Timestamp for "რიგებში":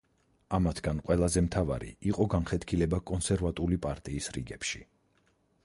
4.39-4.83